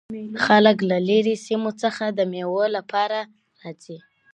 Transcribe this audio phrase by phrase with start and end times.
[0.45, 3.21] خلک له ليري سیمو څخه د مېلو له پاره
[3.61, 3.97] راځي.